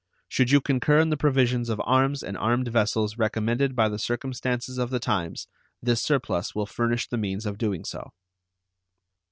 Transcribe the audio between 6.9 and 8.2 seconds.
the means of doing so.